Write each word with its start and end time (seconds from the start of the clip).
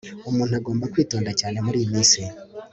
Umuntu 0.29 0.53
agomba 0.59 0.91
kwitonda 0.93 1.31
cyane 1.39 1.57
muriyi 1.65 1.91
minsi 1.93 2.21